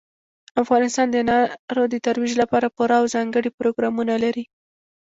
[0.63, 4.45] افغانستان د انارو د ترویج لپاره پوره او ځانګړي پروګرامونه لري.